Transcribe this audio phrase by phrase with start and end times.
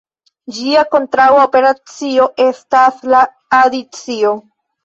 [0.59, 3.21] Ĝia kontraŭa operacio estas la
[3.63, 4.35] adicio.